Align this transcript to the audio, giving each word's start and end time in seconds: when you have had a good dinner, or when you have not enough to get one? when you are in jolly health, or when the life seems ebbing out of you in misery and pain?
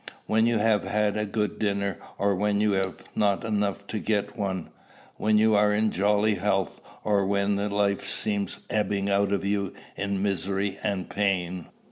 when 0.25 0.47
you 0.47 0.57
have 0.57 0.83
had 0.83 1.15
a 1.15 1.27
good 1.27 1.59
dinner, 1.59 1.99
or 2.17 2.33
when 2.33 2.59
you 2.59 2.71
have 2.71 3.03
not 3.13 3.43
enough 3.45 3.85
to 3.85 3.99
get 3.99 4.35
one? 4.35 4.69
when 5.17 5.37
you 5.37 5.53
are 5.53 5.71
in 5.71 5.91
jolly 5.91 6.33
health, 6.33 6.81
or 7.03 7.23
when 7.23 7.55
the 7.55 7.69
life 7.69 8.03
seems 8.07 8.57
ebbing 8.71 9.11
out 9.11 9.31
of 9.31 9.45
you 9.45 9.71
in 9.95 10.23
misery 10.23 10.79
and 10.81 11.07
pain? 11.07 11.67